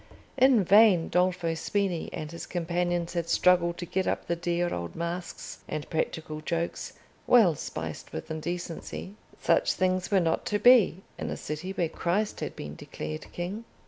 In 0.35 0.63
vain 0.63 1.09
Dolfo 1.09 1.53
Spini 1.53 2.09
and 2.11 2.31
his 2.31 2.47
companions 2.47 3.13
had 3.13 3.29
struggled 3.29 3.77
to 3.77 3.85
get 3.85 4.07
up 4.07 4.25
the 4.25 4.35
dear 4.35 4.73
old 4.73 4.95
masques 4.95 5.59
and 5.67 5.87
practical 5.91 6.41
jokes, 6.41 6.93
well 7.27 7.53
spiced 7.53 8.11
with 8.11 8.31
indecency. 8.31 9.13
Such 9.39 9.73
things 9.73 10.09
were 10.09 10.19
not 10.19 10.43
to 10.47 10.57
be 10.57 11.03
in 11.19 11.29
a 11.29 11.37
city 11.37 11.69
where 11.73 11.87
Christ 11.87 12.39
had 12.39 12.55
been 12.55 12.73
declared 12.75 13.31
king. 13.31 13.63